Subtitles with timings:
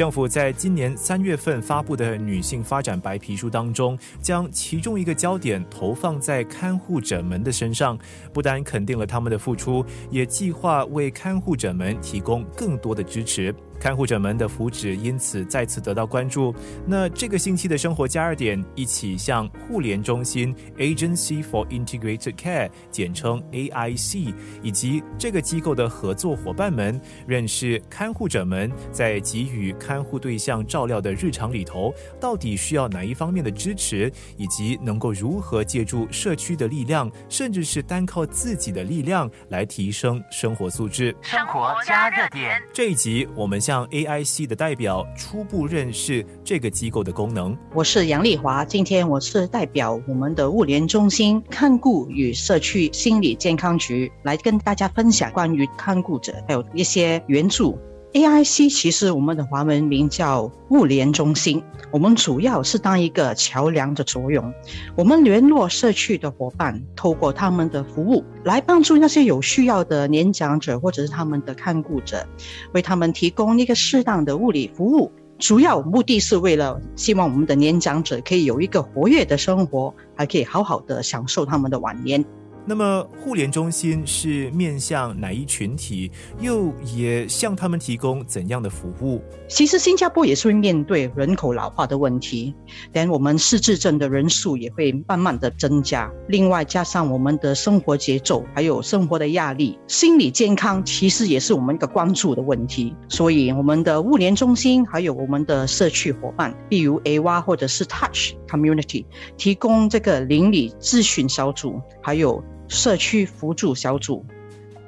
[0.00, 7.98] 政府在今年三月份发布的女性发展白皮书当中，将其中一个焦点投放在看护者们的身上，
[8.32, 13.54] 不但肯定了他们的付出，也计划为看护者们提供更多的支持。
[13.78, 16.54] 看护者们的福祉因此再次得到关注。
[16.86, 41.16] 那这个星期的生活加热点，一起向互联中心 （Agency for Integrated Care，简称 AIC） 以及这个机构的合作伙伴们，认识看护者们在给予看护对象照料的日常里头，到底需要哪一方面的支持，以及能够如何借助社区的力量，甚至是单靠自己的力量来提升生活素质。
[41.22, 47.56] 生活加热点这一集，我们向 AIC 的代表初步认识这个机构的功能。
[47.72, 57.78] 我是杨丽华，今天我是代表我们的物联中心看顾与社区心理健康局来跟大家分享关于看顾者还有一些援助。
[58.12, 64.52] AIC 其实我们的华文名叫物联中心，我们主要是当一个桥梁的作用。
[64.96, 72.26] 我们联络社区的伙伴，透过他们的服务来帮助那些有需要的年长者或者是他们的看顾者，
[72.74, 75.12] 为他们提供一个适当的物理服务。
[75.38, 82.24] 主要目的是为了希望我们的年长者可以有一个活跃的生活，还可以好好的享受他们的晚年。
[82.66, 86.10] 那么，互联中心是面向哪一群体？
[86.38, 89.20] 又也向他们提供怎样的服务？
[89.48, 92.54] 其实，新加坡也是会面对人口老化的问题，
[92.92, 96.08] 连我们失智症的人数也会慢慢的增加。
[96.28, 102.94] 另外，加上我们的生活节奏，还有生活的压力，心理健康其实也是我们一个关注的问题。
[103.08, 112.40] 所以，我们的物联中心还有我们的社区伙伴，比如 A 哇或者是 Touch Community，提供这个邻里咨询小组，还有。
[112.70, 114.24] 社区辅助小组，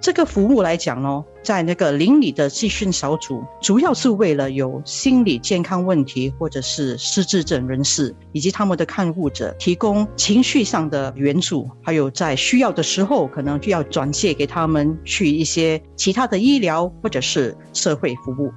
[0.00, 18.52] 这个服务来讲呢，在那个邻里的咨询小组，主要是为了有心理健康问题或者是失智症人士以及他们的看护者，提供情绪上的援助，还有在需要的时候，可能就要转介给他们去一些其他的医疗或者是社会服务。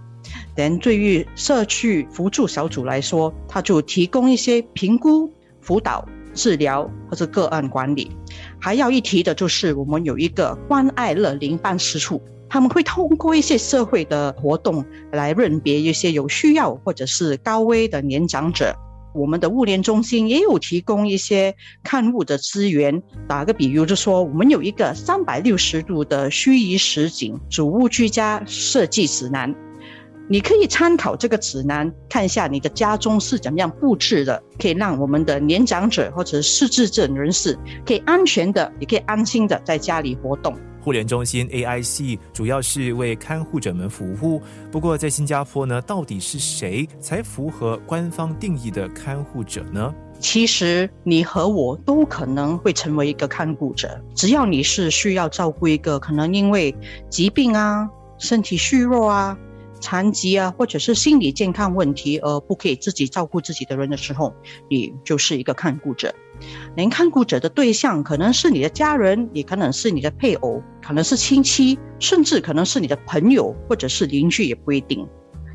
[0.56, 8.12] 但对于社区辅助小组来说，他就提供一些评估、辅导、治疗或者个案管理。
[8.66, 18.76] 还要一提的就是，我们有一个关爱乐龄办事处，他们会通过一些社会的活动来认别一些有需要或者是高危的年长者。
[19.14, 23.04] 我们的物联中心也有提供一些看物的资源。
[23.28, 29.54] 打个比如，就说我们有一个三百六十度的虚拟实景主物居家设计指南。
[30.28, 37.56] 你可以参考这个指南，看一下你的家中是怎么样布置的，可以让我们的年长者或者失智症人士
[37.86, 40.56] 可以安全的，也可以安心的在家里活动。
[40.82, 44.42] 互联中心 AIC 主要是为看护者们服务。
[44.72, 49.94] 不过在新加坡呢，到底是谁才符合官方定义的看护者呢？
[50.20, 56.76] 其实你和我都可能会成为一个看护者，只要你是需要照顾一个可能因为
[57.10, 57.88] 疾病啊、
[58.18, 59.38] 身体虚弱啊。
[59.86, 64.34] 残疾啊，或者是心理健康问题而不可以自己照顾自己的人的时候，
[64.68, 66.12] 你就是一个看顾者。
[66.76, 75.08] 连看顾者的对象可能是你的家人，也可能是你的配偶，可能是亲戚，甚至可能是你的朋友或者是邻居，也不一定。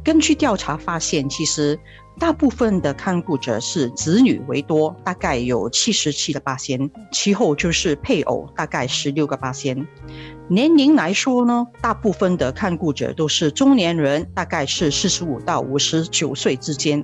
[0.05, 1.77] 根据调查发现，其实
[2.21, 9.89] 大部分的看顾者是子女为多，大概有七十七个八仙，其后就是配偶，大概十六个八仙。
[10.47, 17.03] 年龄来说呢，大部分的看顾者都是中年人，大概是四十五到五十九岁之间。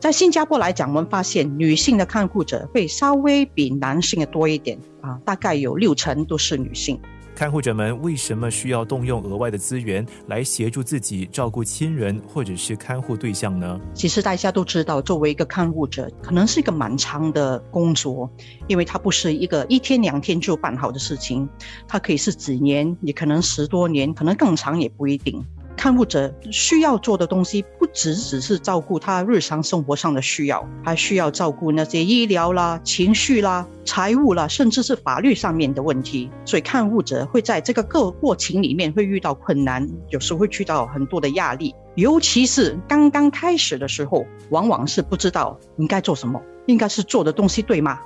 [0.00, 7.00] 在新加坡来讲，我们发现女性的看顾者会稍微比男性的多一点啊，大概有六成都是女性。
[7.42, 13.80] 看护者们为什么需要动用额外的资源来协助自己照顾亲人或者是看护对象呢？
[13.92, 18.30] 其实大家都知道，作为一个看护者，可能是一个蛮长的工作，
[18.68, 21.48] 因为它不是一个一天两天就办好的事情，
[21.88, 25.44] 它可以是几年，也可能十多年，可能更长也不一定。
[25.76, 36.30] 看护者需要做的东西不只只是照顾他日常生活上的需要，还需要照顾那些医疗啦、情绪啦、财务啦，甚至是法律上面的问题。
[36.44, 48.00] 所以看护者会在这个个过程里面会遇到困难，有时候会遇到很多的压力，尤其是刚刚开始的时候，往往是不知道应该做什么，应该是做的东西对吗？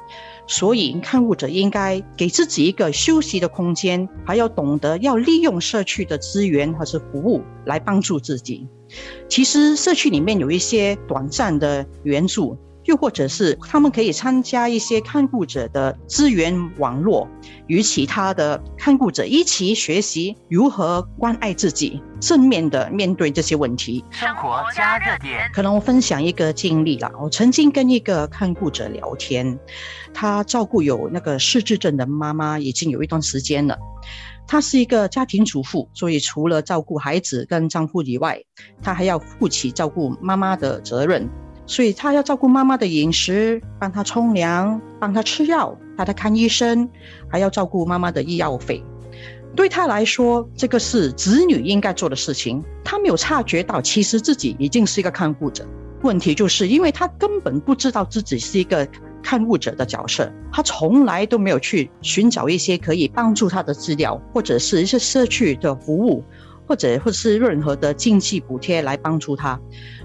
[0.49, 8.69] 所以，看护者应该给自己一个休息的空间，还要懂得要利用社区的资源或是服务来帮助自己。
[9.29, 12.57] 其实，社区里面有一些短暂的援助，
[12.87, 17.29] 又或者是他们可以参加一些看护者的资源网络，
[17.67, 24.05] 与其他的看护者一起学习如何关爱自己，正面的面对这些问题。
[24.11, 29.59] 生活加热点，可能我分享一个经历啦，我曾经跟一个看护者聊天，
[30.15, 33.77] 他照顾有那个失智症的妈妈已经有一段时间了。
[34.49, 38.41] 她是一个家庭主妇，所以除了照顾孩子跟丈夫以外，
[38.81, 41.29] 她还要负起照顾妈妈的责任。
[41.67, 46.89] 所以他要照顾妈妈的饮食，帮她冲凉，帮她吃药，带她看医生，
[47.29, 48.83] 还要照顾妈妈的医药费。
[49.55, 52.63] 对他来说，这个是子女应该做的事情。
[52.85, 55.67] 他没有察觉到，其实自己已经是一个看护者。
[56.03, 58.89] 问题就是因为他根本不知道自己是一个。
[59.23, 66.23] 看护者的角色，他从来都没有去寻找一些可以帮助他的资料，或者是一些社区的服务，
[66.65, 69.59] 或者或者是任何的经济补贴来帮助他，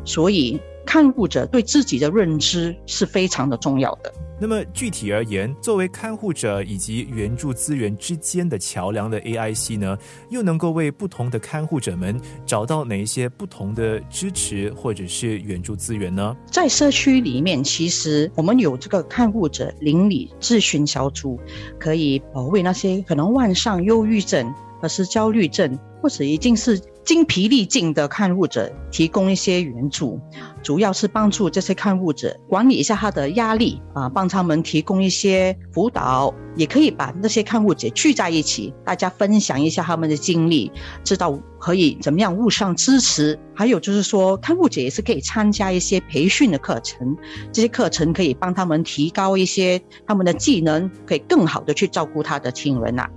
[0.04, 4.13] 所以看护者对自己的认知是非常的重要的。
[4.39, 9.95] 那么具体而言，作为看护者以及援助资源之间的桥梁的 AIC 呢，
[10.30, 16.36] 又能够为不同的看护者们找到哪一些不同的支持或者是援助资源呢？
[16.51, 21.39] 在社区里面，其实我们有这个看护者邻里咨询小组，
[21.80, 24.51] 可以呃为那些可能患上忧郁症
[24.81, 26.81] 或是焦虑症，或者已经是。
[27.03, 30.19] 精疲力尽的看护者提供一些援助，
[30.62, 40.71] 主要是帮助这些看护者管理一下他的压力啊，帮他们提供一些辅导，也可以把那些看护者聚在一起，大家分享一下他们的经历，
[41.03, 43.38] 知道可以怎么样互相支持。
[43.56, 47.18] 还有就是说，看护者也是可以参加一些培训的课程，
[47.51, 53.07] 这些课程可以帮他们提高一些他们的技能，可以更好的去照顾他的亲人呐。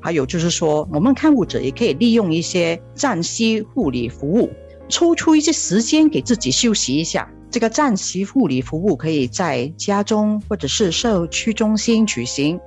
[0.00, 4.50] 还有就是说，我们看护者也可以利用一些暂息护理服务，
[4.88, 7.28] 抽出一些时间给自己休息一下。
[7.50, 12.60] 这个暂息护理服务可以在家中或者是社区中心举行。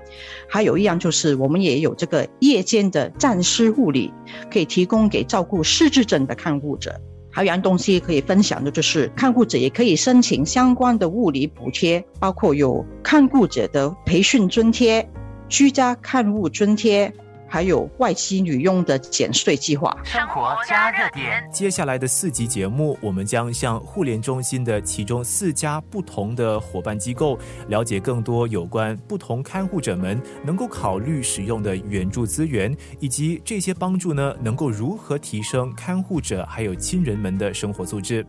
[0.49, 4.11] 还有一样就是，我们也有这个夜间的暂时护理，
[4.51, 6.99] 可以提供给照顾失智症的看护者。
[7.29, 15.07] 还有一样东西可以分享的就是，看护者也可以申请相关的物理补贴，包括有看护者的培训津贴。
[15.51, 17.13] 居家看护津贴，
[17.45, 19.93] 还有外籍女佣的减税计划。
[20.01, 21.45] 生活加热点。
[21.51, 27.37] 接下来的四集节目，我们将向互联中心的其中四家不同的伙伴机构，
[27.67, 38.25] 了解更多有关不同看护者们能够考虑使用的援助资源，以及这些帮助呢，能够如何提升看护者还有亲人们的生活素质。